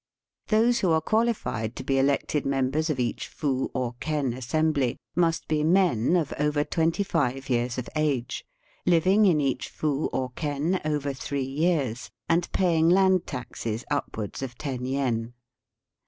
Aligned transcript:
Those 0.47 0.79
who 0.79 0.89
are 0.93 0.99
qualified 0.99 1.75
to 1.75 1.83
be 1.83 1.99
elected 1.99 2.43
members 2.43 2.89
of 2.89 2.99
each 2.99 3.27
fu 3.27 3.69
or 3.71 3.93
ken 3.99 4.33
assembly 4.33 4.97
must 5.15 5.47
be 5.47 5.63
men 5.63 6.15
of 6.15 6.33
over 6.39 6.63
twenty 6.63 7.03
five 7.03 7.51
years 7.51 7.77
of 7.77 7.87
age, 7.95 8.43
living 8.87 9.27
in 9.27 9.39
each 9.39 9.69
fu 9.69 10.07
or 10.11 10.31
ken 10.31 10.81
over 10.83 11.13
three 11.13 11.43
years, 11.43 12.09
and 12.27 12.51
paying 12.51 12.89
land 12.89 13.27
taxes 13.27 13.85
upwards 13.91 14.41
of 14.41 14.57
ten 14.57 14.85
yen. 14.87 15.33